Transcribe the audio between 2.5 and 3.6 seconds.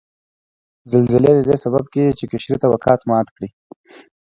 طبقات مات کړي